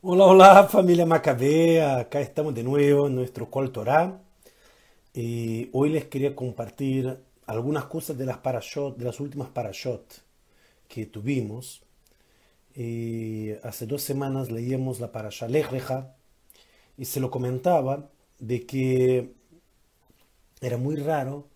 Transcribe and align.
Hola, 0.00 0.26
hola 0.26 0.68
familia 0.68 1.04
Macabea, 1.06 1.98
acá 1.98 2.20
estamos 2.20 2.54
de 2.54 2.62
nuevo 2.62 3.08
en 3.08 3.16
nuestro 3.16 3.50
Col 3.50 3.72
Torah 3.72 4.20
y 5.12 5.68
hoy 5.72 5.90
les 5.90 6.04
quería 6.04 6.36
compartir 6.36 7.18
algunas 7.46 7.86
cosas 7.86 8.16
de 8.16 8.24
las 8.24 8.38
parashot, 8.38 8.96
de 8.96 9.04
las 9.04 9.18
últimas 9.18 9.48
parashot 9.48 10.22
que 10.88 11.06
tuvimos. 11.06 11.82
Y 12.76 13.50
hace 13.64 13.86
dos 13.86 14.02
semanas 14.02 14.52
leíamos 14.52 15.00
la 15.00 15.10
parasha 15.10 15.48
Lecha 15.48 16.14
y 16.96 17.04
se 17.06 17.18
lo 17.18 17.30
comentaba 17.30 18.08
de 18.38 18.66
que 18.66 19.32
era 20.60 20.76
muy 20.76 20.94
raro 20.94 21.48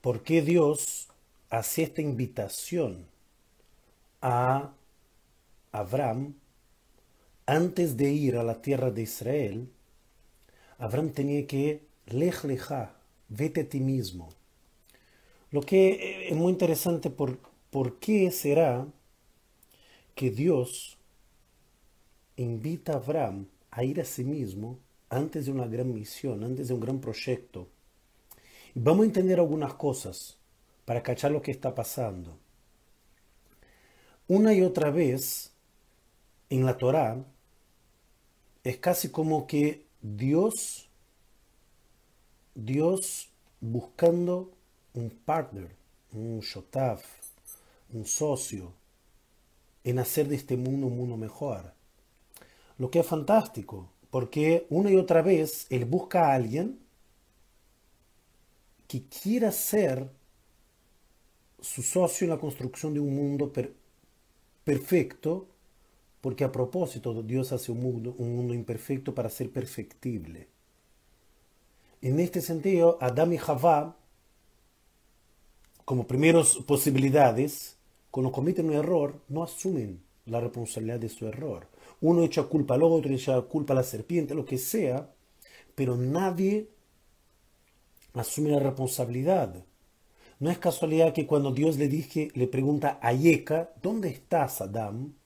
por 0.00 0.22
qué 0.22 0.40
Dios 0.40 1.08
hacía 1.50 1.84
esta 1.84 2.00
invitación 2.00 3.06
a 4.22 4.72
Abraham 5.72 6.34
antes 7.46 7.96
de 7.96 8.10
ir 8.10 8.36
a 8.36 8.42
la 8.42 8.62
tierra 8.62 8.90
de 8.90 9.02
Israel, 9.02 9.68
Abraham 10.78 11.10
tenía 11.10 11.46
que 11.46 11.86
lej 12.06 12.44
leja, 12.44 12.96
vete 13.28 13.62
a 13.62 13.68
ti 13.68 13.80
mismo. 13.80 14.30
Lo 15.50 15.60
que 15.60 16.28
es 16.28 16.36
muy 16.36 16.52
interesante 16.52 17.10
por, 17.10 17.38
por 17.70 17.98
qué 17.98 18.30
será 18.30 18.86
que 20.14 20.30
Dios 20.30 20.98
invita 22.36 22.94
a 22.94 22.96
Abraham 22.96 23.46
a 23.70 23.84
ir 23.84 24.00
a 24.00 24.04
sí 24.04 24.24
mismo 24.24 24.78
antes 25.08 25.46
de 25.46 25.52
una 25.52 25.66
gran 25.66 25.92
misión, 25.92 26.42
antes 26.44 26.68
de 26.68 26.74
un 26.74 26.80
gran 26.80 27.00
proyecto. 27.00 27.68
Vamos 28.74 29.02
a 29.02 29.06
entender 29.06 29.38
algunas 29.38 29.74
cosas 29.74 30.38
para 30.84 31.02
cachar 31.02 31.30
lo 31.30 31.42
que 31.42 31.50
está 31.50 31.74
pasando. 31.74 32.36
Una 34.26 34.54
y 34.54 34.62
otra 34.62 34.90
vez 34.90 35.52
en 36.50 36.64
la 36.64 36.76
Torá 36.76 37.24
es 38.64 38.78
casi 38.78 39.10
como 39.10 39.46
que 39.46 39.86
Dios, 40.00 40.88
Dios 42.54 43.28
buscando 43.60 44.52
un 44.94 45.10
partner, 45.10 45.70
un 46.12 46.40
shotaf, 46.40 47.04
un 47.92 48.06
socio, 48.06 48.72
en 49.84 49.98
hacer 49.98 50.28
de 50.28 50.36
este 50.36 50.56
mundo 50.56 50.86
un 50.86 50.96
mundo 50.96 51.16
mejor. 51.18 51.74
Lo 52.78 52.90
que 52.90 53.00
es 53.00 53.06
fantástico, 53.06 53.90
porque 54.10 54.66
una 54.70 54.90
y 54.90 54.96
otra 54.96 55.20
vez 55.20 55.66
Él 55.68 55.84
busca 55.84 56.28
a 56.28 56.34
alguien 56.34 56.80
que 58.88 59.04
quiera 59.04 59.52
ser 59.52 60.10
su 61.60 61.82
socio 61.82 62.24
en 62.24 62.30
la 62.30 62.38
construcción 62.38 62.94
de 62.94 63.00
un 63.00 63.14
mundo 63.14 63.52
perfecto 64.64 65.48
porque 66.24 66.42
a 66.42 66.50
propósito 66.50 67.22
Dios 67.22 67.52
hace 67.52 67.70
un 67.70 67.82
mundo, 67.82 68.14
un 68.16 68.34
mundo 68.34 68.54
imperfecto 68.54 69.14
para 69.14 69.28
ser 69.28 69.50
perfectible. 69.50 70.48
En 72.00 72.18
este 72.18 72.40
sentido, 72.40 72.96
Adán 73.02 73.34
y 73.34 73.36
Javá, 73.36 73.98
como 75.84 76.06
primeras 76.06 76.56
posibilidades, 76.66 77.76
cuando 78.10 78.32
cometen 78.32 78.70
un 78.70 78.72
error, 78.72 79.20
no 79.28 79.42
asumen 79.42 80.00
la 80.24 80.40
responsabilidad 80.40 80.98
de 80.98 81.10
su 81.10 81.26
error. 81.26 81.68
Uno 82.00 82.22
echa 82.22 82.44
culpa 82.44 82.72
al 82.72 82.84
otro, 82.84 83.12
echa 83.12 83.38
culpa 83.42 83.74
a 83.74 83.76
la 83.76 83.82
serpiente, 83.82 84.34
lo 84.34 84.46
que 84.46 84.56
sea, 84.56 85.12
pero 85.74 85.94
nadie 85.94 86.70
asume 88.14 88.48
la 88.48 88.60
responsabilidad. 88.60 89.62
No 90.40 90.50
es 90.50 90.56
casualidad 90.56 91.12
que 91.12 91.26
cuando 91.26 91.52
Dios 91.52 91.76
le 91.76 91.88
dije, 91.88 92.30
le 92.32 92.46
pregunta 92.46 92.98
a 93.02 93.12
Yeka, 93.12 93.74
¿dónde 93.82 94.08
estás, 94.08 94.62
Adán? 94.62 95.16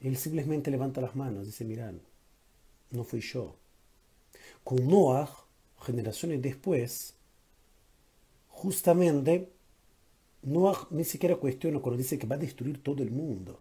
Él 0.00 0.16
simplemente 0.16 0.70
levanta 0.70 1.00
las 1.00 1.16
manos, 1.16 1.46
dice, 1.46 1.64
mirad, 1.64 1.94
no 2.90 3.04
fui 3.04 3.20
yo. 3.20 3.56
Con 4.62 4.86
Noah, 4.88 5.28
generaciones 5.80 6.40
después, 6.40 7.14
justamente, 8.48 9.50
Noah 10.42 10.86
ni 10.90 11.04
siquiera 11.04 11.36
cuestiona 11.36 11.80
cuando 11.80 11.98
dice 11.98 12.18
que 12.18 12.26
va 12.26 12.36
a 12.36 12.38
destruir 12.38 12.82
todo 12.82 13.02
el 13.02 13.10
mundo. 13.10 13.60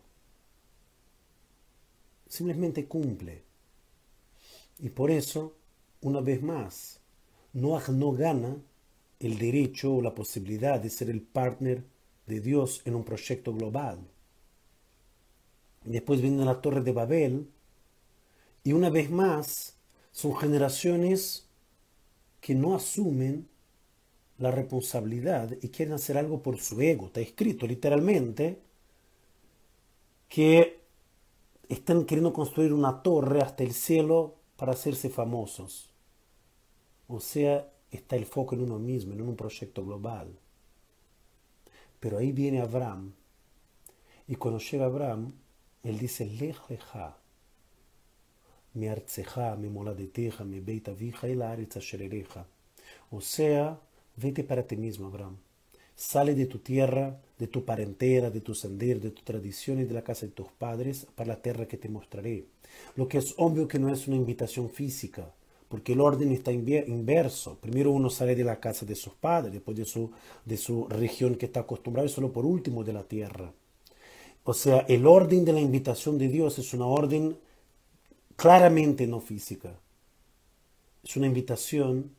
Simplemente 2.28 2.86
cumple. 2.86 3.44
Y 4.80 4.90
por 4.90 5.10
eso, 5.10 5.56
una 6.02 6.22
vez 6.22 6.44
más, 6.44 7.00
Noah 7.54 7.86
no 7.90 8.12
gana 8.12 8.58
el 9.20 9.40
derecho 9.40 9.96
o 9.96 10.02
la 10.02 10.14
posibilidad 10.14 10.80
de 10.80 10.92
ser 10.92 11.10
el 11.10 11.22
partner 11.22 11.84
de 12.28 12.40
Dios 12.40 12.82
en 12.86 12.94
un 12.96 13.04
proyecto 13.04 13.54
global. 13.54 14.00
Después 15.88 16.22
viene 16.22 16.44
la 16.44 16.62
torre 16.62 16.82
de 16.82 16.92
Babel. 16.92 17.50
Y 18.64 18.74
una 18.74 18.90
vez 18.90 19.10
más, 19.10 19.78
son 20.12 20.36
generaciones 20.36 21.48
que 22.42 22.56
no 22.56 22.76
asumen 22.76 23.48
la 24.38 24.52
responsabilidad 24.52 25.52
y 25.62 25.70
quieren 25.70 25.94
hacer 25.96 26.18
algo 26.18 26.44
por 26.44 26.60
su 26.60 26.80
ego. 26.82 27.08
Está 27.08 27.22
escrito 27.22 27.66
literalmente 27.66 28.60
que 30.28 30.82
están 31.70 32.06
queriendo 32.06 32.34
construir 32.34 32.74
una 32.74 33.02
torre 33.02 33.42
hasta 33.42 33.64
el 33.64 33.74
cielo 33.74 34.36
para 34.58 34.74
hacerse 34.74 35.10
famosos. 35.10 35.90
O 37.08 37.22
sea, 37.22 37.72
está 37.92 38.18
el 38.18 38.26
foco 38.26 38.56
en 38.56 38.62
uno 38.62 38.78
mismo, 38.78 39.14
en 39.14 39.22
un 39.22 39.36
proyecto 39.38 39.86
global. 39.86 40.38
Pero 42.02 42.18
ahí 42.18 42.34
viene 42.34 42.60
Abraham. 42.60 43.14
Y 44.28 44.36
cuando 44.36 44.60
llega 44.60 44.86
Abraham, 44.86 45.34
él 45.84 45.98
dice, 45.98 46.26
leja, 46.26 47.18
mi 48.74 48.88
arceja, 48.88 49.56
mi 49.56 49.70
moladeteja, 49.70 50.44
mi 50.44 50.60
beita 50.60 50.92
vija 50.94 51.28
y 51.28 51.36
la 51.36 51.52
aritza 51.52 51.80
O 53.10 53.22
sea, 53.22 53.80
vete 54.16 54.44
para 54.44 54.68
ti 54.68 54.78
mismo, 54.78 55.08
Abraham. 55.08 55.38
Sale 55.96 56.36
de 56.36 56.46
tu 56.46 56.60
tierra, 56.60 57.20
de 57.40 57.48
tu 57.48 57.66
parentela, 57.66 58.30
de 58.30 58.42
tu 58.42 58.54
sendero, 58.54 59.00
de 59.00 59.10
tu 59.12 59.24
tradición 59.24 59.80
y 59.80 59.86
de 59.86 59.94
la 59.96 60.04
casa 60.04 60.28
de 60.28 60.32
tus 60.32 60.48
padres 60.52 61.08
para 61.16 61.30
la 61.30 61.42
tierra 61.42 61.68
que 61.68 61.78
te 61.78 61.90
mostraré. 61.90 62.46
Lo 62.96 63.08
que 63.08 63.18
es 63.18 63.34
obvio 63.38 63.68
que 63.68 63.80
no 63.80 63.92
es 63.92 64.08
una 64.08 64.16
invitación 64.16 64.70
física, 64.70 65.34
porque 65.70 65.94
el 65.94 66.02
orden 66.02 66.32
está 66.32 66.52
inverso. 66.52 67.58
Primero 67.60 67.92
uno 67.92 68.12
sale 68.12 68.36
de 68.36 68.44
la 68.44 68.60
casa 68.60 68.86
de 68.86 68.96
sus 68.96 69.14
padres, 69.14 69.54
después 69.54 69.76
de 69.76 69.86
su, 69.86 70.12
de 70.46 70.58
su 70.58 70.88
región 70.88 71.36
que 71.36 71.48
está 71.48 71.62
acostumbrado 71.62 72.06
y 72.06 72.12
solo 72.12 72.32
por 72.32 72.46
último 72.46 72.84
de 72.84 72.94
la 72.94 73.04
tierra. 73.04 73.52
O 74.50 74.54
sea, 74.54 74.86
el 74.88 75.06
orden 75.06 75.44
de 75.44 75.52
la 75.52 75.60
invitación 75.60 76.18
de 76.18 76.30
Dios 76.30 76.58
es 76.58 76.74
una 76.74 76.86
orden 76.86 77.38
claramente 78.38 79.06
no 79.06 79.20
física. 79.20 79.78
Es 81.04 81.18
una 81.18 81.28
invitación 81.28 82.16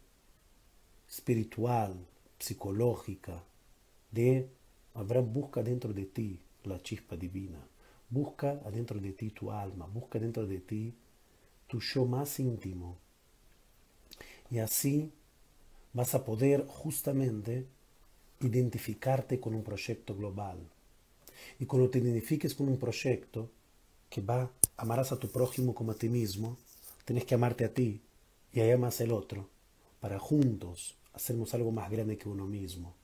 espiritual, 1.08 1.96
psicológica, 2.38 3.42
de 4.10 4.46
Abraham 4.92 5.32
busca 5.32 5.62
dentro 5.62 5.94
de 5.94 6.04
ti 6.04 6.38
la 6.64 6.82
chispa 6.82 7.16
divina. 7.16 7.66
Busca 8.10 8.60
adentro 8.66 9.00
de 9.00 9.12
ti 9.12 9.30
tu 9.30 9.50
alma, 9.50 9.86
busca 9.86 10.18
dentro 10.18 10.46
de 10.46 10.60
ti 10.60 10.94
tu 11.66 11.80
yo 11.80 12.04
más 12.04 12.38
íntimo. 12.40 12.98
Y 14.50 14.58
así 14.58 15.10
vas 15.94 16.14
a 16.14 16.26
poder 16.26 16.66
justamente 16.66 17.64
identificarte 18.40 19.40
con 19.40 19.54
un 19.54 19.62
proyecto 19.62 20.14
global. 20.14 20.58
Y 21.58 21.66
cuando 21.66 21.90
te 21.90 21.98
identifiques 21.98 22.54
con 22.54 22.68
un 22.68 22.78
proyecto 22.78 23.50
que 24.08 24.20
va, 24.20 24.50
amarás 24.76 25.12
a 25.12 25.18
tu 25.18 25.28
prójimo 25.28 25.74
como 25.74 25.92
a 25.92 25.94
ti 25.94 26.08
mismo, 26.08 26.56
tienes 27.04 27.24
que 27.24 27.34
amarte 27.34 27.64
a 27.64 27.72
ti 27.72 28.00
y 28.52 28.60
a 28.60 28.74
amas 28.74 29.00
al 29.00 29.12
otro, 29.12 29.48
para 30.00 30.18
juntos 30.18 30.96
hacernos 31.12 31.52
algo 31.54 31.72
más 31.72 31.90
grande 31.90 32.16
que 32.16 32.28
uno 32.28 32.46
mismo. 32.46 32.94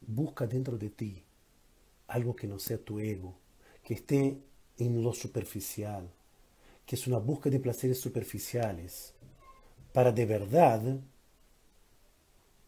Busca 0.00 0.46
dentro 0.46 0.78
de 0.78 0.90
ti 0.90 1.22
algo 2.08 2.34
que 2.34 2.46
no 2.46 2.58
sea 2.58 2.78
tu 2.78 2.98
ego, 2.98 3.34
que 3.84 3.94
esté 3.94 4.38
en 4.78 5.02
lo 5.02 5.12
superficial, 5.12 6.10
que 6.86 6.96
es 6.96 7.06
una 7.06 7.18
búsqueda 7.18 7.52
de 7.52 7.60
placeres 7.60 8.00
superficiales, 8.00 9.14
para 9.92 10.12
de 10.12 10.26
verdad 10.26 11.00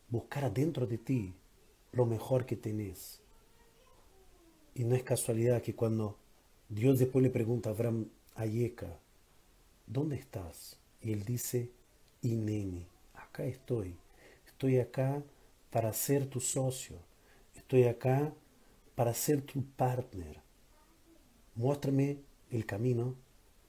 buscar 0.08 0.44
adentro 0.44 0.86
de 0.86 0.98
ti 0.98 1.34
lo 1.92 2.06
mejor 2.06 2.46
que 2.46 2.56
tenés 2.56 3.23
y 4.74 4.84
no 4.84 4.94
es 4.94 5.02
casualidad 5.02 5.62
que 5.62 5.74
cuando 5.74 6.18
Dios 6.68 6.98
después 6.98 7.22
le 7.22 7.30
pregunta 7.30 7.70
a 7.70 7.72
Abraham 7.72 8.08
Ayeka, 8.34 8.98
¿dónde 9.86 10.16
estás? 10.16 10.76
Y 11.00 11.12
él 11.12 11.24
dice, 11.24 11.70
Ineni, 12.22 12.86
acá 13.14 13.44
estoy. 13.44 13.96
Estoy 14.46 14.78
acá 14.78 15.22
para 15.70 15.92
ser 15.92 16.26
tu 16.26 16.40
socio. 16.40 16.96
Estoy 17.54 17.84
acá 17.84 18.32
para 18.94 19.14
ser 19.14 19.42
tu 19.42 19.62
partner. 19.62 20.40
Muéstrame 21.54 22.18
el 22.50 22.66
camino, 22.66 23.14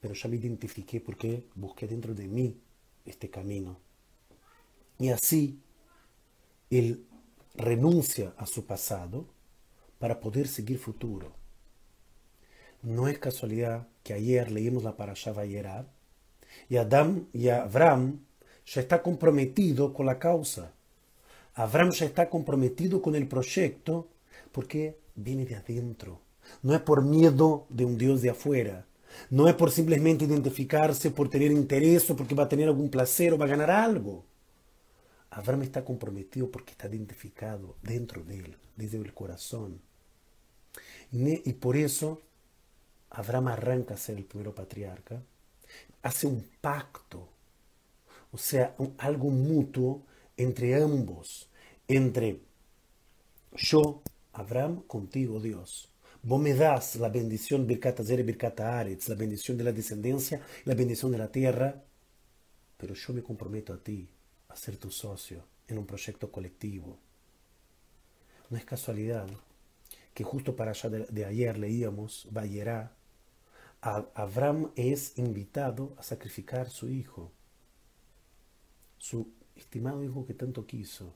pero 0.00 0.14
ya 0.14 0.28
me 0.28 0.36
identifiqué 0.36 1.00
porque 1.00 1.44
busqué 1.54 1.86
dentro 1.86 2.14
de 2.14 2.26
mí 2.26 2.56
este 3.04 3.30
camino. 3.30 3.78
Y 4.98 5.10
así, 5.10 5.60
él 6.70 7.06
renuncia 7.54 8.34
a 8.36 8.46
su 8.46 8.64
pasado 8.64 9.26
para 9.98 10.20
poder 10.20 10.48
seguir 10.48 10.78
futuro. 10.78 11.32
No 12.82 13.08
es 13.08 13.18
casualidad 13.18 13.88
que 14.02 14.14
ayer 14.14 14.50
leímos 14.50 14.84
la 14.84 14.96
parasha 14.96 15.32
Vayera, 15.32 15.86
y 16.68 16.76
Adam 16.76 17.26
y 17.32 17.48
Abraham 17.48 18.20
ya 18.66 18.80
está 18.80 19.02
comprometido 19.02 19.92
con 19.92 20.06
la 20.06 20.18
causa. 20.18 20.72
Abraham 21.54 21.90
ya 21.90 22.06
está 22.06 22.28
comprometido 22.28 23.00
con 23.00 23.14
el 23.14 23.26
proyecto 23.28 24.08
porque 24.52 24.98
viene 25.14 25.46
de 25.46 25.56
adentro. 25.56 26.20
No 26.62 26.74
es 26.74 26.80
por 26.80 27.02
miedo 27.02 27.66
de 27.70 27.84
un 27.84 27.98
Dios 27.98 28.22
de 28.22 28.30
afuera. 28.30 28.86
No 29.30 29.48
es 29.48 29.54
por 29.54 29.70
simplemente 29.70 30.24
identificarse, 30.24 31.10
por 31.10 31.28
tener 31.28 31.50
interés 31.50 32.10
o 32.10 32.16
porque 32.16 32.34
va 32.34 32.44
a 32.44 32.48
tener 32.48 32.68
algún 32.68 32.90
placer 32.90 33.32
o 33.32 33.38
va 33.38 33.46
a 33.46 33.48
ganar 33.48 33.70
algo. 33.70 34.24
Abraham 35.30 35.62
está 35.62 35.84
comprometido 35.84 36.50
porque 36.50 36.72
está 36.72 36.88
identificado 36.88 37.76
dentro 37.82 38.22
de 38.22 38.38
él, 38.38 38.56
desde 38.76 38.98
el 38.98 39.12
corazón. 39.12 39.80
Y, 41.12 41.52
por 41.54 41.76
eso 41.76 42.22
Abraham 43.10 43.48
arranca 43.48 43.94
a 43.94 43.98
ser 43.98 44.16
el 44.16 44.24
primero 44.24 44.54
patriarca, 44.54 45.22
hace 46.02 46.26
un 46.26 46.46
pacto, 46.60 47.28
o 48.32 48.38
sea, 48.38 48.74
algo 48.98 49.30
mutuo 49.30 50.04
entre 50.36 50.74
ambos, 50.74 51.48
entre 51.88 52.40
yo, 53.56 54.02
Abraham, 54.32 54.82
contigo, 54.86 55.40
Dios. 55.40 55.90
Vos 56.22 56.40
me 56.40 56.54
das 56.54 56.96
la 56.96 57.08
bendición 57.08 57.66
Birkat 57.66 58.00
Azer 58.00 58.20
y 58.20 58.22
Birkat 58.24 58.60
Aretz, 58.60 59.08
la 59.08 59.14
bendición 59.14 59.56
de 59.56 59.64
la 59.64 59.72
descendencia, 59.72 60.42
la 60.64 60.74
bendición 60.74 61.12
de 61.12 61.18
la 61.18 61.30
tierra, 61.30 61.82
pero 62.76 62.94
yo 62.94 63.12
me 63.14 63.22
comprometo 63.22 63.72
a 63.72 63.78
ti, 63.78 64.08
a 64.56 64.58
ser 64.58 64.78
tu 64.78 64.90
socio 64.90 65.44
en 65.68 65.76
un 65.76 65.84
proyecto 65.84 66.32
colectivo. 66.32 66.98
No 68.48 68.56
es 68.56 68.64
casualidad 68.64 69.28
que 70.14 70.24
justo 70.24 70.56
para 70.56 70.70
allá 70.70 70.88
de, 70.88 71.24
ayer 71.26 71.58
leíamos, 71.58 72.26
Bayerá, 72.30 72.96
Abraham 73.82 74.72
es 74.74 75.18
invitado 75.18 75.94
a 75.98 76.02
sacrificar 76.02 76.70
su 76.70 76.88
hijo, 76.88 77.30
su 78.96 79.30
estimado 79.54 80.02
hijo 80.02 80.26
que 80.26 80.32
tanto 80.32 80.66
quiso, 80.66 81.12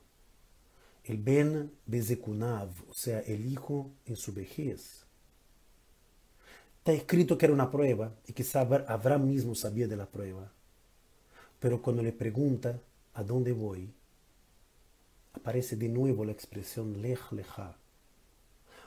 el 1.03 1.17
Ben 1.17 1.71
Bezekunav, 1.87 2.69
o 2.87 2.93
sea, 2.93 3.21
el 3.21 3.47
hijo 3.47 3.91
en 4.05 4.17
su 4.17 4.33
vejez. 4.33 5.07
Está 6.77 6.93
escrito 6.93 7.39
que 7.39 7.45
era 7.47 7.53
una 7.55 7.71
prueba 7.71 8.13
y 8.27 8.33
que 8.33 8.45
Abraham 8.53 9.25
mismo 9.25 9.55
sabía 9.55 9.87
de 9.87 9.97
la 9.97 10.05
prueba. 10.05 10.51
Pero 11.59 11.81
cuando 11.81 12.03
le 12.03 12.11
pregunta 12.11 12.79
a 13.13 13.23
dónde 13.23 13.51
voy, 13.51 13.93
aparece 15.33 15.75
de 15.75 15.89
nuevo 15.89 16.25
la 16.25 16.31
expresión 16.31 17.01
lech 17.01 17.31
lecha. 17.31 17.75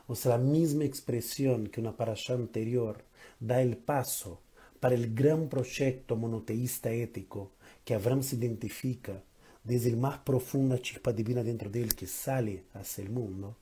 O 0.07 0.15
sea, 0.15 0.37
la 0.37 0.45
misma 0.45 0.85
expresión 0.85 1.69
que 1.69 1.81
una 1.81 1.97
parasha 1.97 2.35
anterior 2.35 3.03
da 3.41 3.63
el 3.63 3.77
paso 3.77 4.41
para 4.81 4.95
el 4.95 5.15
gran 5.15 5.49
proyecto 5.49 6.17
monoteísta 6.17 6.91
ético 6.91 7.53
que 7.85 7.95
Abraham 7.95 8.23
se 8.23 8.37
identifica 8.37 9.23
desde 9.63 9.89
el 9.89 9.97
más 9.97 10.19
profunda 10.19 10.79
chispa 10.79 11.13
divina 11.13 11.43
dentro 11.43 11.71
de 11.71 11.83
él 11.83 11.95
que 11.95 12.07
sale 12.07 12.65
hacia 12.75 13.03
el 13.03 13.11
mundo. 13.11 13.57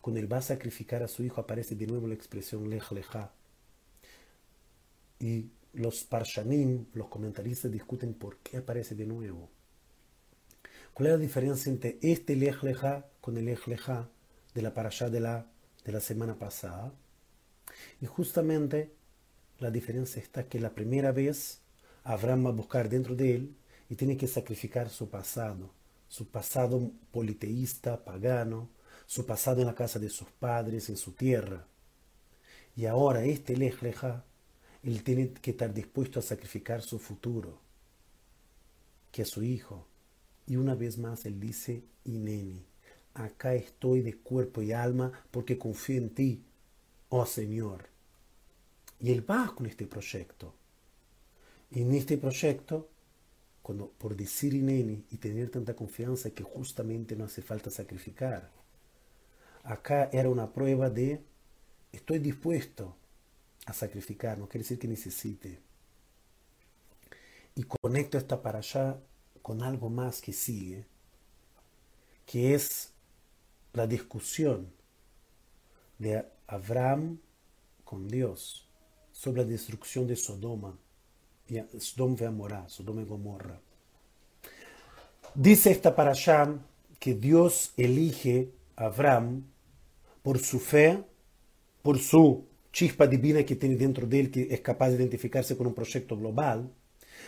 Cuando 0.00 0.20
él 0.20 0.32
va 0.32 0.38
a 0.38 0.42
sacrificar 0.42 1.02
a 1.02 1.08
su 1.08 1.22
hijo 1.22 1.40
aparece 1.40 1.76
de 1.76 1.86
nuevo 1.86 2.08
la 2.08 2.14
expresión 2.14 2.68
lech 2.68 2.90
lecha. 2.90 3.30
Y 5.20 5.46
los 5.74 6.02
parshanim, 6.04 6.86
los 6.94 7.08
comentaristas 7.08 7.70
discuten 7.70 8.14
por 8.14 8.38
qué 8.38 8.58
aparece 8.58 8.94
de 8.96 9.06
nuevo. 9.06 9.48
¿Cuál 10.98 11.10
es 11.10 11.12
la 11.12 11.22
diferencia 11.22 11.70
entre 11.70 11.96
este 12.02 12.34
Lech 12.34 12.60
Lecha 12.64 13.06
con 13.20 13.36
el 13.36 13.44
Lech 13.44 13.68
Lecha 13.68 14.08
de 14.52 14.62
la 14.62 14.74
parasha 14.74 15.08
de 15.08 15.20
la, 15.20 15.46
de 15.84 15.92
la 15.92 16.00
semana 16.00 16.36
pasada? 16.36 16.92
Y 18.00 18.06
justamente 18.06 18.92
la 19.60 19.70
diferencia 19.70 20.20
está 20.20 20.48
que 20.48 20.58
la 20.58 20.74
primera 20.74 21.12
vez 21.12 21.60
Abraham 22.02 22.46
va 22.46 22.48
a 22.48 22.54
buscar 22.54 22.88
dentro 22.88 23.14
de 23.14 23.32
él 23.32 23.56
y 23.88 23.94
tiene 23.94 24.16
que 24.16 24.26
sacrificar 24.26 24.90
su 24.90 25.08
pasado, 25.08 25.70
su 26.08 26.26
pasado 26.26 26.90
politeísta, 27.12 28.04
pagano, 28.04 28.68
su 29.06 29.24
pasado 29.24 29.60
en 29.60 29.68
la 29.68 29.76
casa 29.76 30.00
de 30.00 30.10
sus 30.10 30.28
padres, 30.32 30.88
en 30.88 30.96
su 30.96 31.12
tierra. 31.12 31.64
Y 32.74 32.86
ahora 32.86 33.24
este 33.24 33.56
Lech 33.56 33.80
Lecha, 33.82 34.24
él 34.82 35.04
tiene 35.04 35.30
que 35.30 35.52
estar 35.52 35.72
dispuesto 35.72 36.18
a 36.18 36.22
sacrificar 36.22 36.82
su 36.82 36.98
futuro, 36.98 37.60
que 39.12 39.22
es 39.22 39.28
su 39.28 39.44
hijo, 39.44 39.86
y 40.48 40.56
una 40.56 40.74
vez 40.74 40.96
más 40.96 41.26
él 41.26 41.38
dice, 41.38 41.84
Ineni, 42.04 42.64
acá 43.12 43.54
estoy 43.54 44.00
de 44.00 44.16
cuerpo 44.16 44.62
y 44.62 44.72
alma 44.72 45.12
porque 45.30 45.58
confío 45.58 45.98
en 45.98 46.08
ti, 46.08 46.42
oh 47.10 47.26
Señor. 47.26 47.84
Y 48.98 49.12
él 49.12 49.30
va 49.30 49.54
con 49.54 49.66
este 49.66 49.86
proyecto. 49.86 50.54
Y 51.70 51.82
en 51.82 51.92
este 51.92 52.16
proyecto, 52.16 52.88
cuando, 53.60 53.90
por 53.98 54.16
decir 54.16 54.54
Ineni 54.54 55.04
y 55.10 55.18
tener 55.18 55.50
tanta 55.50 55.76
confianza 55.76 56.30
que 56.30 56.42
justamente 56.42 57.14
no 57.14 57.24
hace 57.24 57.42
falta 57.42 57.70
sacrificar, 57.70 58.50
acá 59.64 60.08
era 60.14 60.30
una 60.30 60.50
prueba 60.50 60.88
de 60.88 61.20
estoy 61.92 62.20
dispuesto 62.20 62.96
a 63.66 63.74
sacrificar, 63.74 64.38
no 64.38 64.48
quiere 64.48 64.62
decir 64.62 64.78
que 64.78 64.88
necesite. 64.88 65.58
Y 67.54 67.64
conecto 67.64 68.16
esta 68.16 68.40
para 68.40 68.60
allá 68.60 68.98
con 69.42 69.62
algo 69.62 69.90
más 69.90 70.20
que 70.20 70.32
sigue, 70.32 70.86
que 72.26 72.54
es 72.54 72.92
la 73.72 73.86
discusión 73.86 74.70
de 75.98 76.24
Abraham 76.46 77.18
con 77.84 78.08
Dios 78.08 78.68
sobre 79.12 79.42
la 79.42 79.48
destrucción 79.48 80.06
de 80.06 80.16
Sodoma, 80.16 80.78
Sodoma 81.78 82.16
Gomorra, 82.16 82.68
Sodoma 82.68 83.02
y 83.02 83.04
Gomorra. 83.04 83.60
Dice 85.34 85.70
esta 85.70 85.94
para 85.94 86.12
que 86.98 87.14
Dios 87.14 87.72
elige 87.76 88.50
a 88.76 88.86
Abraham 88.86 89.44
por 90.22 90.38
su 90.38 90.58
fe, 90.58 91.04
por 91.82 91.98
su 91.98 92.44
chispa 92.72 93.06
divina 93.06 93.44
que 93.44 93.56
tiene 93.56 93.76
dentro 93.76 94.06
de 94.06 94.20
él, 94.20 94.30
que 94.30 94.48
es 94.50 94.60
capaz 94.60 94.90
de 94.90 94.96
identificarse 94.96 95.56
con 95.56 95.66
un 95.66 95.74
proyecto 95.74 96.16
global, 96.16 96.70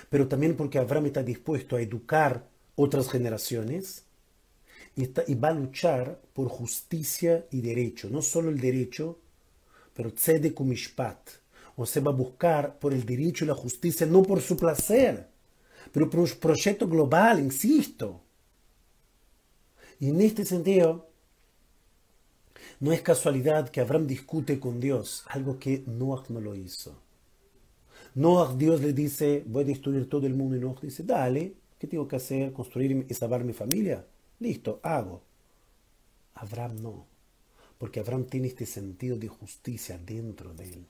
pero 0.09 0.29
también 0.29 0.57
porque 0.57 0.79
Abraham 0.79 1.07
está 1.07 1.23
dispuesto 1.23 1.77
a 1.77 1.83
educar 1.83 2.49
otras 2.77 3.11
generaciones 3.11 4.05
y, 4.97 5.35
va 5.35 5.49
a 5.49 5.55
luchar 5.55 6.21
por 6.33 6.49
justicia 6.49 7.47
y 7.51 7.61
derecho, 7.61 8.09
no 8.11 8.23
solo 8.23 8.51
el 8.51 8.61
derecho, 8.61 9.19
pero 9.95 10.13
tzedek 10.13 10.59
mishpat, 10.61 11.31
o 11.77 11.87
se 11.87 12.01
va 12.01 12.11
a 12.11 12.15
buscar 12.15 12.79
por 12.79 12.93
el 12.93 13.05
derecho 13.05 13.45
y 13.45 13.49
la 13.49 13.55
justicia, 13.55 14.07
no 14.07 14.23
por 14.23 14.41
su 14.41 14.57
placer, 14.57 15.29
pero 15.93 16.09
por 16.09 16.21
un 16.21 16.29
proyecto 16.41 16.89
global, 16.89 17.41
insisto. 17.41 18.21
Y 19.99 20.09
en 20.09 20.21
este 20.21 20.45
sentido, 20.45 21.11
no 22.81 22.93
es 22.93 23.03
casualidad 23.03 23.69
que 23.69 23.81
Abraham 23.81 24.07
discute 24.07 24.59
con 24.59 24.81
Dios, 24.81 25.25
algo 25.29 25.59
que 25.59 25.85
Noah 25.87 26.25
no 26.29 26.41
lo 26.41 26.55
hizo. 26.55 26.97
Noah, 28.15 28.55
Dios 28.57 28.81
le 28.81 28.93
dice, 28.93 29.45
voy 29.47 29.63
a 29.65 29.67
destruir 29.67 30.09
todo 30.09 30.27
el 30.27 30.35
mundo. 30.35 30.57
Y 30.57 30.61
Noah 30.61 30.81
dice, 30.83 31.03
dale, 31.03 31.55
¿qué 31.79 31.87
tengo 31.87 32.09
que 32.09 32.17
hacer? 32.17 32.53
¿Construir 32.53 33.07
y 33.09 33.15
salvar 33.15 33.45
mi 33.45 33.53
familia? 33.53 34.05
Listo, 34.39 34.81
hago. 34.83 35.23
Abraham 36.35 36.83
no, 36.83 37.07
porque 37.79 38.01
Abraham 38.01 38.25
tiene 38.25 38.49
este 38.49 38.67
sentido 38.67 39.19
de 39.19 39.29
justicia 39.29 39.99
dentro 39.99 40.55
de 40.55 40.65
él. 40.65 40.87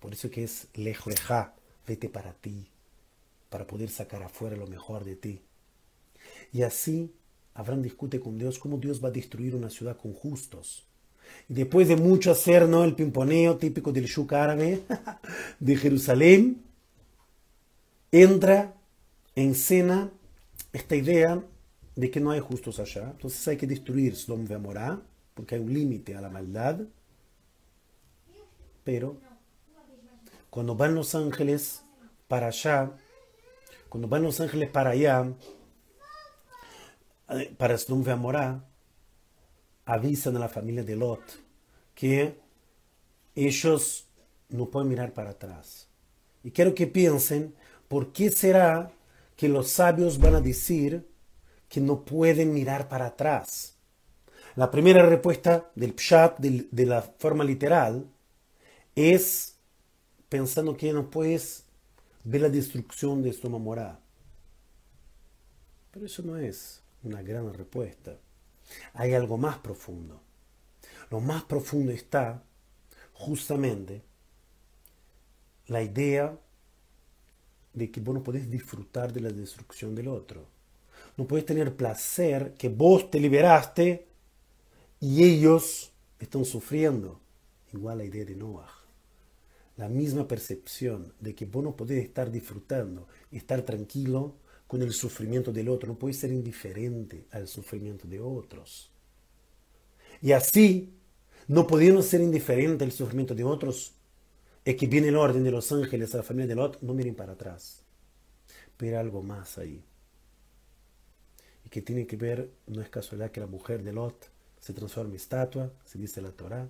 Por 0.00 0.12
eso 0.12 0.30
que 0.30 0.44
es 0.44 0.68
leja, 0.74 1.54
vete 1.86 2.08
para 2.08 2.34
ti, 2.34 2.66
para 3.48 3.66
poder 3.66 3.88
sacar 3.88 4.22
afuera 4.22 4.56
lo 4.56 4.66
mejor 4.66 5.04
de 5.04 5.16
ti. 5.16 5.40
Y 6.52 6.62
así 6.62 7.12
Abraham 7.54 7.82
discute 7.82 8.20
con 8.20 8.38
Dios 8.38 8.58
cómo 8.58 8.78
Dios 8.78 9.02
va 9.02 9.08
a 9.08 9.12
destruir 9.12 9.54
una 9.54 9.70
ciudad 9.70 9.96
con 9.96 10.12
justos. 10.12 10.84
Y 11.48 11.54
después 11.54 11.88
de 11.88 11.96
mucho 11.96 12.30
hacer 12.30 12.68
¿no? 12.68 12.84
el 12.84 12.94
pimponeo 12.94 13.56
típico 13.56 13.92
del 13.92 14.06
shuk 14.06 14.32
árabe 14.32 14.82
de 15.60 15.76
Jerusalén, 15.76 16.62
entra 18.10 18.74
en 19.34 19.50
escena 19.50 20.10
esta 20.72 20.96
idea 20.96 21.42
de 21.96 22.10
que 22.10 22.20
no 22.20 22.30
hay 22.30 22.40
justos 22.40 22.78
allá. 22.78 23.10
Entonces 23.10 23.46
hay 23.48 23.56
que 23.56 23.66
destruir 23.66 24.16
Sodom 24.16 24.46
y 24.48 24.52
Amorá, 24.52 25.00
porque 25.34 25.54
hay 25.54 25.60
un 25.60 25.72
límite 25.72 26.14
a 26.16 26.20
la 26.20 26.28
maldad. 26.28 26.80
Pero 28.84 29.16
cuando 30.50 30.74
van 30.74 30.94
los 30.94 31.14
ángeles 31.14 31.82
para 32.28 32.48
allá, 32.48 32.90
cuando 33.88 34.08
van 34.08 34.22
los 34.22 34.40
ángeles 34.40 34.70
para 34.70 34.90
allá, 34.90 35.32
eh, 37.30 37.54
para 37.56 37.78
Sodom 37.78 38.04
y 38.06 38.10
Amorá, 38.10 38.64
avisan 39.92 40.36
a 40.36 40.40
la 40.40 40.48
familia 40.48 40.82
de 40.82 40.96
Lot 40.96 41.22
que 41.94 42.40
ellos 43.34 44.06
no 44.48 44.70
pueden 44.70 44.88
mirar 44.88 45.12
para 45.12 45.30
atrás. 45.30 45.88
Y 46.42 46.50
quiero 46.50 46.74
que 46.74 46.86
piensen, 46.86 47.54
¿por 47.88 48.12
qué 48.12 48.30
será 48.30 48.90
que 49.36 49.48
los 49.48 49.68
sabios 49.68 50.18
van 50.18 50.34
a 50.34 50.40
decir 50.40 51.06
que 51.68 51.80
no 51.80 52.04
pueden 52.04 52.52
mirar 52.52 52.88
para 52.88 53.06
atrás? 53.06 53.76
La 54.56 54.70
primera 54.70 55.04
respuesta 55.06 55.70
del 55.74 55.94
pshat, 55.94 56.38
de 56.38 56.86
la 56.86 57.02
forma 57.02 57.44
literal, 57.44 58.06
es 58.94 59.56
pensando 60.28 60.76
que 60.76 60.92
no 60.92 61.10
puedes 61.10 61.64
ver 62.24 62.42
la 62.42 62.48
destrucción 62.48 63.22
de 63.22 63.32
Soma 63.32 63.58
Morá. 63.58 64.00
Pero 65.90 66.06
eso 66.06 66.22
no 66.22 66.36
es 66.36 66.82
una 67.02 67.22
gran 67.22 67.52
respuesta. 67.52 68.16
Hay 68.94 69.14
algo 69.14 69.38
más 69.38 69.58
profundo. 69.58 70.20
Lo 71.10 71.20
más 71.20 71.44
profundo 71.44 71.92
está 71.92 72.42
justamente 73.12 74.02
la 75.66 75.82
idea 75.82 76.38
de 77.72 77.90
que 77.90 78.00
vos 78.00 78.14
no 78.14 78.22
podés 78.22 78.50
disfrutar 78.50 79.12
de 79.12 79.20
la 79.20 79.30
destrucción 79.30 79.94
del 79.94 80.08
otro. 80.08 80.46
No 81.16 81.26
puedes 81.26 81.46
tener 81.46 81.76
placer 81.76 82.54
que 82.54 82.68
vos 82.68 83.10
te 83.10 83.20
liberaste 83.20 84.06
y 85.00 85.22
ellos 85.22 85.92
están 86.18 86.44
sufriendo. 86.44 87.20
Igual 87.72 87.98
la 87.98 88.04
idea 88.04 88.24
de 88.24 88.36
Noah. 88.36 88.70
La 89.76 89.88
misma 89.88 90.28
percepción 90.28 91.12
de 91.20 91.34
que 91.34 91.46
vos 91.46 91.64
no 91.64 91.76
podés 91.76 92.04
estar 92.04 92.30
disfrutando, 92.30 93.08
estar 93.30 93.62
tranquilo 93.62 94.34
con 94.72 94.80
el 94.80 94.94
sufrimiento 94.94 95.52
del 95.52 95.68
otro. 95.68 95.86
No 95.86 95.98
puedes 95.98 96.16
ser 96.16 96.32
indiferente 96.32 97.26
al 97.30 97.46
sufrimiento 97.46 98.08
de 98.08 98.20
otros. 98.20 98.90
Y 100.22 100.32
así, 100.32 100.94
no 101.46 101.66
pudiendo 101.66 102.00
ser 102.00 102.22
indiferente 102.22 102.82
al 102.82 102.90
sufrimiento 102.90 103.34
de 103.34 103.44
otros, 103.44 103.92
es 104.64 104.74
que 104.76 104.86
viene 104.86 105.08
el 105.08 105.16
orden 105.16 105.44
de 105.44 105.50
los 105.50 105.70
ángeles 105.72 106.14
a 106.14 106.16
la 106.16 106.22
familia 106.22 106.46
de 106.46 106.54
Lot, 106.54 106.80
no 106.80 106.94
miren 106.94 107.14
para 107.14 107.34
atrás. 107.34 107.82
Pero 108.78 108.98
algo 108.98 109.22
más 109.22 109.58
ahí. 109.58 109.84
Y 111.66 111.68
que 111.68 111.82
tiene 111.82 112.06
que 112.06 112.16
ver, 112.16 112.50
no 112.66 112.80
es 112.80 112.88
casualidad 112.88 113.30
que 113.30 113.40
la 113.40 113.46
mujer 113.46 113.82
de 113.82 113.92
Lot 113.92 114.30
se 114.58 114.72
transforme 114.72 115.10
en 115.10 115.16
estatua, 115.16 115.70
se 115.84 115.98
dice 115.98 116.22
la 116.22 116.32
Torah, 116.32 116.66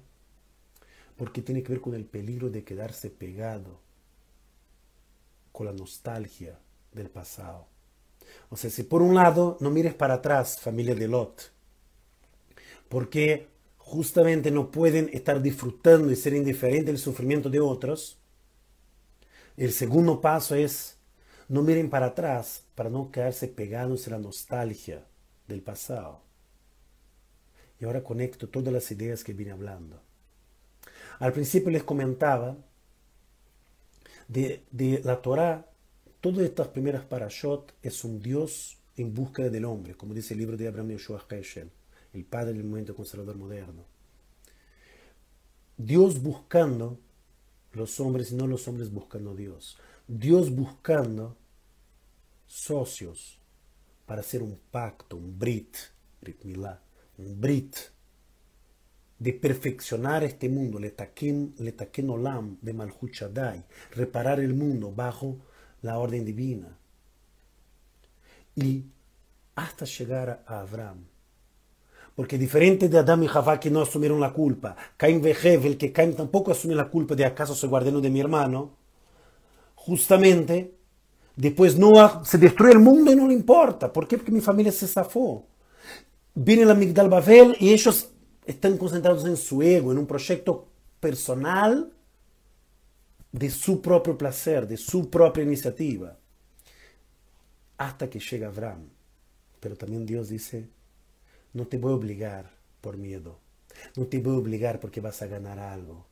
porque 1.17 1.41
tiene 1.41 1.63
que 1.63 1.75
ver 1.75 1.81
con 1.81 1.95
el 1.95 2.05
peligro 2.05 2.51
de 2.51 2.65
quedarse 2.65 3.11
pegado 3.11 3.79
con 5.53 5.67
la 5.67 5.73
nostalgia 5.73 6.59
del 6.93 7.09
pasado. 7.09 7.71
O 8.51 8.57
sea, 8.57 8.71
si 8.71 8.83
por 8.83 9.03
un 9.03 9.15
lado 9.15 9.57
no 9.61 9.71
mires 9.71 9.95
para 9.95 10.15
atrás, 10.15 10.59
familia 10.61 10.95
de 10.95 11.09
Lot, 11.09 11.53
porque 12.89 13.49
justamente 13.79 14.51
no 14.51 14.71
pueden 14.71 15.11
estar 15.13 15.41
disfrutando 15.41 16.11
y 16.11 16.17
ser 16.17 16.35
indiferentes 16.35 16.87
del 16.87 16.99
sufrimiento 16.99 17.49
de 17.51 17.61
otros, 17.61 18.19
el 19.57 19.73
segundo 19.73 20.21
paso 20.21 20.55
es 20.55 20.97
no 21.49 21.63
miren 21.63 21.91
para 21.91 22.07
atrás 22.07 22.65
para 22.75 22.89
no 22.89 23.11
quedarse 23.11 23.49
pegados 23.49 24.07
en 24.07 24.15
la 24.15 24.19
nostalgia 24.19 25.05
del 25.49 25.61
pasado. 25.61 26.21
Y 27.79 27.85
ahora 27.85 28.03
conecto 28.03 28.49
todas 28.49 28.73
las 28.73 28.91
ideas 28.91 29.25
que 29.25 29.33
vine 29.33 29.51
hablando. 29.51 30.01
Al 31.19 31.33
principio 31.33 31.71
les 31.71 31.83
comentaba 31.83 32.57
de, 34.29 34.63
la 35.05 35.21
Torah, 35.21 35.67
todas 36.23 36.45
estas 36.45 36.69
primeras 36.69 37.05
parashot 37.05 37.75
es 37.83 38.05
un 38.05 38.23
Dios 38.23 38.79
en 38.97 39.13
búsqueda 39.13 39.51
del 39.51 39.67
hombre, 39.67 39.95
como 39.95 40.15
dice 40.15 40.33
el 40.33 40.41
libro 40.41 40.57
de 40.57 40.69
Abraham 40.69 40.93
Yoshua 40.93 41.27
Heschel 41.29 41.71
el 42.13 42.25
padre 42.25 42.53
del 42.53 42.65
movimiento 42.65 42.95
conservador 42.95 43.37
moderno. 43.37 43.85
Dios 45.77 46.23
buscando 46.23 46.99
los 47.73 47.99
hombres 48.01 48.31
y 48.33 48.35
no 48.35 48.47
los 48.47 48.69
hombres 48.69 48.91
buscando 48.91 49.35
Dios. 49.35 49.79
Dios 50.07 50.55
buscando 50.55 51.37
socios 52.47 53.39
para 54.07 54.21
hacer 54.21 54.43
un 54.43 54.59
pacto, 54.71 55.17
un 55.17 55.39
brit, 55.39 55.77
brit 56.21 56.45
milá, 56.45 56.83
un 57.19 57.41
brit, 57.41 57.77
de 59.19 59.33
perfeccionar 59.33 60.25
este 60.25 60.49
mundo, 60.49 60.81
le 60.81 60.91
taquen 60.91 62.11
olam 62.11 62.59
de 62.61 62.73
Malhut 62.73 63.13
reparar 63.93 64.41
el 64.41 64.53
mundo 64.53 64.93
bajo 64.93 65.39
la 65.83 65.99
orden 65.99 66.25
divina. 66.25 66.79
Y 68.55 68.85
hasta 69.55 69.85
llegar 69.85 70.43
a 70.47 70.61
Abraham, 70.61 71.05
porque 72.15 72.39
diferente 72.39 72.89
de 72.89 72.99
Adán 72.99 73.23
y 73.23 73.29
Javá 73.29 73.59
que 73.59 73.71
no 73.71 73.83
asumieron 73.83 74.21
la 74.21 74.33
culpa, 74.33 74.77
Caín 74.97 75.25
el 75.25 75.77
que 75.79 75.93
Caín 75.93 76.15
tampoco 76.15 76.53
asume 76.53 76.75
la 76.75 76.89
culpa 76.89 77.15
de 77.15 77.25
acaso 77.25 77.55
soy 77.55 77.69
guardiano 77.69 78.01
de 78.01 78.11
mi 78.11 78.21
hermano, 78.21 78.77
justamente 79.75 80.75
después 81.37 81.79
Noah 81.79 82.23
se 82.25 82.39
destruye 82.39 82.73
el 82.73 82.79
mundo 82.79 83.13
y 83.13 83.17
no 83.17 83.27
le 83.27 83.35
importa. 83.35 83.93
¿Por 83.93 84.07
qué? 84.07 84.17
Porque 84.17 84.33
mi 84.33 84.41
familia 84.41 84.73
se 84.73 84.87
zafó. 84.87 85.47
Viene 86.35 86.65
la 86.65 86.75
Migdal 86.75 87.09
Babel 87.09 87.57
y 87.59 87.73
ellos 87.73 88.11
están 88.45 88.77
concentrados 88.77 89.25
en 89.25 89.37
su 89.37 89.63
ego, 89.63 89.93
en 89.93 89.99
un 89.99 90.07
proyecto 90.07 90.69
personal 91.01 91.93
de 93.33 93.51
su 93.51 93.81
propio 93.81 94.17
placer, 94.17 94.69
de 94.69 94.77
su 94.77 95.11
propia 95.11 95.43
iniciativa, 95.43 96.19
hasta 97.79 98.09
que 98.09 98.21
llega 98.21 98.49
Abraham. 98.49 98.91
Pero 99.59 99.77
también 99.77 100.05
Dios 100.05 100.29
dice, 100.29 100.69
no 101.53 101.67
te 101.67 101.79
voy 101.79 101.93
a 101.93 101.97
obligar 101.97 102.51
por 102.81 102.99
miedo. 102.99 103.39
No 103.97 104.07
te 104.07 104.19
voy 104.19 104.35
a 104.35 104.39
obligar 104.39 104.81
porque 104.81 105.01
vas 105.01 105.23
a 105.23 105.27
ganar 105.27 105.59
algo. 105.59 106.07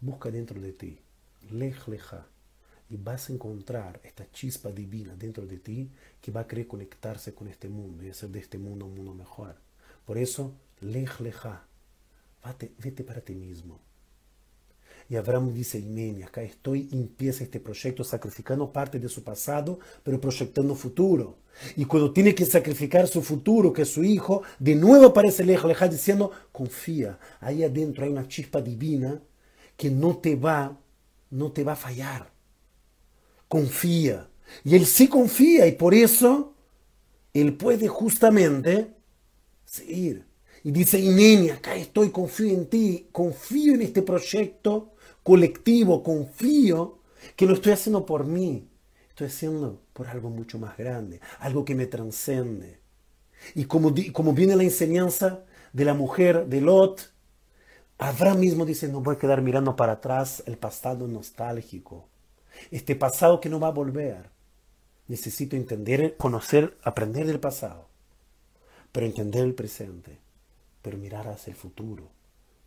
Busca 0.00 0.30
dentro 0.30 0.60
de 0.60 0.72
ti. 0.72 0.98
Lej, 1.50 1.86
leja. 1.86 2.26
Y 2.90 2.96
vas 2.96 3.28
a 3.28 3.34
encontrar 3.34 4.00
esta 4.02 4.28
chispa 4.30 4.70
divina 4.70 5.14
dentro 5.14 5.46
de 5.46 5.58
ti 5.58 5.90
que 6.20 6.32
va 6.32 6.40
a 6.40 6.46
querer 6.46 6.66
conectarse 6.66 7.34
con 7.34 7.46
este 7.48 7.68
mundo 7.68 8.02
y 8.02 8.10
hacer 8.10 8.30
de 8.30 8.40
este 8.40 8.58
mundo 8.58 8.86
un 8.86 8.94
mundo 8.94 9.14
mejor. 9.14 9.56
Por 10.04 10.18
eso, 10.18 10.54
lej, 10.80 11.20
leja. 11.20 11.66
Vete 12.78 13.04
para 13.04 13.20
ti 13.20 13.34
mismo. 13.34 13.78
Y 15.10 15.16
Abraham 15.16 15.54
dice, 15.54 15.78
Imeni, 15.78 16.22
acá 16.22 16.42
estoy, 16.42 16.88
empieza 16.92 17.42
este 17.42 17.60
proyecto 17.60 18.04
sacrificando 18.04 18.70
parte 18.70 18.98
de 18.98 19.08
su 19.08 19.24
pasado, 19.24 19.78
pero 20.02 20.20
proyectando 20.20 20.74
futuro. 20.74 21.38
Y 21.76 21.86
cuando 21.86 22.12
tiene 22.12 22.34
que 22.34 22.44
sacrificar 22.44 23.08
su 23.08 23.22
futuro, 23.22 23.72
que 23.72 23.82
es 23.82 23.88
su 23.88 24.04
hijo, 24.04 24.42
de 24.58 24.74
nuevo 24.74 25.06
aparece 25.06 25.42
el 25.42 25.48
Leja 25.48 25.88
diciendo, 25.88 26.30
confía, 26.52 27.18
ahí 27.40 27.64
adentro 27.64 28.04
hay 28.04 28.10
una 28.10 28.28
chispa 28.28 28.60
divina 28.60 29.20
que 29.78 29.90
no 29.90 30.18
te 30.18 30.36
va, 30.36 30.78
no 31.30 31.52
te 31.52 31.64
va 31.64 31.72
a 31.72 31.76
fallar. 31.76 32.30
Confía. 33.48 34.28
Y 34.62 34.76
él 34.76 34.84
sí 34.84 35.08
confía 35.08 35.66
y 35.66 35.72
por 35.72 35.94
eso 35.94 36.54
él 37.32 37.54
puede 37.56 37.88
justamente 37.88 38.94
seguir. 39.64 40.26
Y 40.64 40.70
dice, 40.70 40.98
Ineni, 40.98 41.50
acá 41.50 41.74
estoy, 41.76 42.10
confío 42.10 42.52
en 42.52 42.66
ti, 42.66 43.08
confío 43.10 43.74
en 43.74 43.82
este 43.82 44.02
proyecto 44.02 44.94
colectivo, 45.28 46.02
confío 46.02 47.00
que 47.36 47.44
lo 47.44 47.52
estoy 47.52 47.72
haciendo 47.72 48.06
por 48.06 48.24
mí, 48.24 48.66
estoy 49.10 49.26
haciendo 49.26 49.82
por 49.92 50.08
algo 50.08 50.30
mucho 50.30 50.58
más 50.58 50.74
grande, 50.78 51.20
algo 51.38 51.66
que 51.66 51.74
me 51.74 51.84
transcende. 51.84 52.80
Y 53.54 53.66
como, 53.66 53.92
como 54.14 54.32
viene 54.32 54.56
la 54.56 54.62
enseñanza 54.62 55.44
de 55.74 55.84
la 55.84 55.92
mujer 55.92 56.46
de 56.46 56.62
Lot, 56.62 57.12
Abraham 57.98 58.40
mismo 58.40 58.64
dice, 58.64 58.88
no 58.88 59.02
voy 59.02 59.16
a 59.16 59.18
quedar 59.18 59.42
mirando 59.42 59.76
para 59.76 59.92
atrás 59.92 60.42
el 60.46 60.56
pasado 60.56 61.06
nostálgico, 61.06 62.08
este 62.70 62.96
pasado 62.96 63.38
que 63.38 63.50
no 63.50 63.60
va 63.60 63.68
a 63.68 63.72
volver. 63.72 64.30
Necesito 65.08 65.56
entender, 65.56 66.16
conocer, 66.16 66.78
aprender 66.82 67.26
del 67.26 67.38
pasado, 67.38 67.86
pero 68.92 69.04
entender 69.04 69.44
el 69.44 69.54
presente, 69.54 70.20
pero 70.80 70.96
mirar 70.96 71.28
hacia 71.28 71.50
el 71.50 71.56
futuro. 71.58 72.08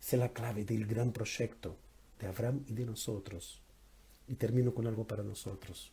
Esa 0.00 0.14
es 0.14 0.20
la 0.20 0.28
clave 0.28 0.64
del 0.64 0.86
gran 0.86 1.10
proyecto 1.10 1.74
de 2.22 2.28
Abraham 2.28 2.64
y 2.68 2.72
de 2.72 2.86
nosotros. 2.86 3.60
Y 4.28 4.34
termino 4.34 4.72
con 4.72 4.86
algo 4.86 5.06
para 5.06 5.24
nosotros. 5.24 5.90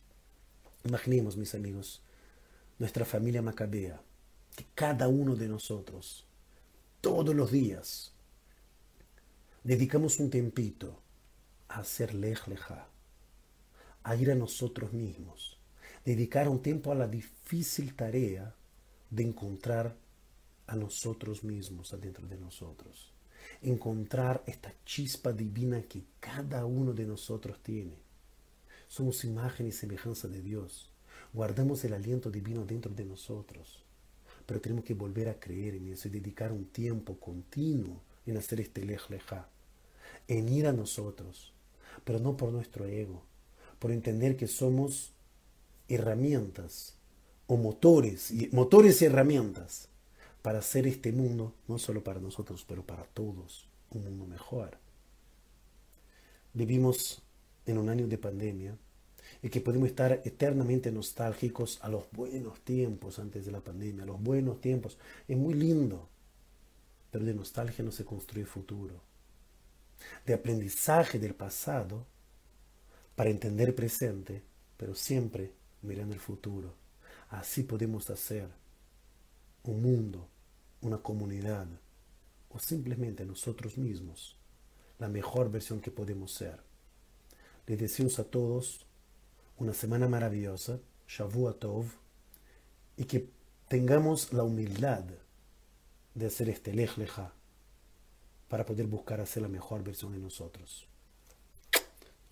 Imaginemos, 0.84 1.36
mis 1.36 1.54
amigos, 1.54 2.00
nuestra 2.78 3.04
familia 3.04 3.42
macabea, 3.42 4.00
que 4.56 4.64
cada 4.74 5.08
uno 5.08 5.34
de 5.34 5.48
nosotros, 5.48 6.24
todos 7.00 7.34
los 7.34 7.50
días, 7.50 8.12
dedicamos 9.64 10.20
un 10.20 10.30
tempito 10.30 10.98
a 11.68 11.80
hacer 11.80 12.14
lej 12.14 12.40
a 14.02 14.16
ir 14.16 14.30
a 14.30 14.34
nosotros 14.34 14.92
mismos, 14.92 15.58
dedicar 16.04 16.48
un 16.48 16.62
tiempo 16.62 16.92
a 16.92 16.94
la 16.94 17.08
difícil 17.08 17.94
tarea 17.94 18.54
de 19.10 19.24
encontrar 19.24 19.96
a 20.68 20.76
nosotros 20.76 21.42
mismos 21.42 21.92
adentro 21.92 22.26
de 22.26 22.38
nosotros 22.38 23.12
encontrar 23.62 24.42
esta 24.46 24.72
chispa 24.84 25.32
divina 25.32 25.82
que 25.82 26.04
cada 26.20 26.64
uno 26.64 26.92
de 26.92 27.06
nosotros 27.06 27.58
tiene. 27.62 27.94
Somos 28.88 29.24
imagen 29.24 29.66
y 29.66 29.72
semejanza 29.72 30.28
de 30.28 30.42
Dios. 30.42 30.90
Guardamos 31.32 31.84
el 31.84 31.94
aliento 31.94 32.30
divino 32.30 32.64
dentro 32.64 32.92
de 32.92 33.04
nosotros. 33.04 33.84
Pero 34.46 34.60
tenemos 34.60 34.84
que 34.84 34.94
volver 34.94 35.28
a 35.28 35.38
creer 35.38 35.76
en 35.76 35.88
eso 35.88 36.08
y 36.08 36.10
dedicar 36.10 36.50
un 36.52 36.64
tiempo 36.66 37.18
continuo 37.18 38.00
en 38.26 38.36
hacer 38.36 38.60
este 38.60 38.84
lej 38.84 39.00
en 40.28 40.48
ir 40.48 40.66
a 40.66 40.72
nosotros, 40.72 41.52
pero 42.04 42.18
no 42.18 42.36
por 42.36 42.52
nuestro 42.52 42.86
ego, 42.86 43.22
por 43.78 43.90
entender 43.90 44.36
que 44.36 44.46
somos 44.46 45.12
herramientas 45.88 46.94
o 47.46 47.56
motores, 47.56 48.30
y, 48.30 48.48
motores 48.52 49.02
y 49.02 49.06
herramientas 49.06 49.89
para 50.42 50.60
hacer 50.60 50.86
este 50.86 51.12
mundo, 51.12 51.54
no 51.68 51.78
solo 51.78 52.02
para 52.02 52.20
nosotros, 52.20 52.64
pero 52.66 52.84
para 52.84 53.04
todos, 53.04 53.68
un 53.90 54.04
mundo 54.04 54.26
mejor. 54.26 54.78
Vivimos 56.52 57.22
en 57.66 57.78
un 57.78 57.88
año 57.88 58.06
de 58.08 58.18
pandemia 58.18 58.76
y 59.42 59.48
que 59.48 59.60
podemos 59.60 59.88
estar 59.88 60.20
eternamente 60.24 60.90
nostálgicos 60.90 61.78
a 61.82 61.88
los 61.88 62.10
buenos 62.10 62.60
tiempos 62.60 63.18
antes 63.18 63.44
de 63.44 63.52
la 63.52 63.60
pandemia, 63.60 64.02
a 64.02 64.06
los 64.06 64.20
buenos 64.20 64.60
tiempos. 64.60 64.98
Es 65.28 65.36
muy 65.36 65.54
lindo, 65.54 66.08
pero 67.10 67.24
de 67.24 67.34
nostalgia 67.34 67.84
no 67.84 67.92
se 67.92 68.04
construye 68.04 68.46
futuro. 68.46 69.00
De 70.24 70.34
aprendizaje 70.34 71.18
del 71.18 71.34
pasado 71.34 72.06
para 73.14 73.30
entender 73.30 73.74
presente, 73.74 74.42
pero 74.76 74.94
siempre 74.94 75.52
mirando 75.82 76.14
el 76.14 76.20
futuro. 76.20 76.74
Así 77.28 77.62
podemos 77.62 78.08
hacer 78.10 78.48
un 79.64 79.82
mundo, 79.82 80.28
una 80.80 80.98
comunidad 80.98 81.66
o 82.48 82.58
simplemente 82.58 83.24
nosotros 83.24 83.78
mismos 83.78 84.36
la 84.98 85.08
mejor 85.08 85.50
versión 85.50 85.80
que 85.80 85.90
podemos 85.90 86.32
ser. 86.32 86.60
Les 87.66 87.78
deseamos 87.78 88.18
a 88.18 88.24
todos 88.24 88.86
una 89.56 89.72
semana 89.72 90.08
maravillosa, 90.08 90.80
Shavua 91.06 91.54
Tov, 91.54 91.86
y 92.96 93.04
que 93.04 93.30
tengamos 93.68 94.32
la 94.32 94.42
humildad 94.42 95.04
de 96.14 96.26
hacer 96.26 96.48
este 96.48 96.72
Lech 96.72 96.92
para 98.48 98.66
poder 98.66 98.86
buscar 98.86 99.20
hacer 99.20 99.42
la 99.42 99.48
mejor 99.48 99.82
versión 99.84 100.12
de 100.12 100.18
nosotros. 100.18 100.86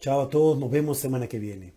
Chao 0.01 0.21
a 0.21 0.29
todos, 0.29 0.59
nos 0.59 0.71
vemos 0.71 0.99
semana 0.99 1.29
que 1.29 1.39
viene. 1.39 1.75